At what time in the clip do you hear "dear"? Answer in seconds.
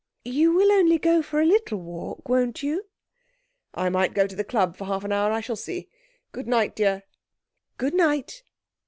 6.75-7.03